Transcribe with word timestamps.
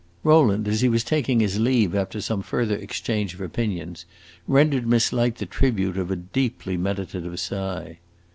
'"Rowland, 0.23 0.67
as 0.67 0.81
he 0.81 0.89
was 0.89 1.03
taking 1.03 1.41
his 1.41 1.59
leave, 1.59 1.93
after 1.93 2.19
some 2.21 2.41
further 2.41 2.75
exchange 2.75 3.35
of 3.35 3.39
opinions, 3.41 4.03
rendered 4.47 4.87
Miss 4.87 5.13
Light 5.13 5.35
the 5.35 5.45
tribute 5.45 5.95
of 5.99 6.09
a 6.09 6.15
deeply 6.15 6.75
meditative 6.75 7.39
sigh. 7.39 7.99